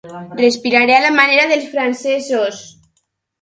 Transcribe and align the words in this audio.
Respiraré 0.37 0.95
a 0.99 1.03
la 1.03 1.11
manera 1.17 1.43
dels 1.51 1.67
francesos. 1.75 2.65